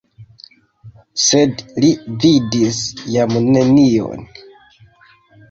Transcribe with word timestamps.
Sed 1.23 1.61
li 1.85 1.91
vidis 2.23 2.81
jam 3.17 3.37
nenion. 3.59 4.27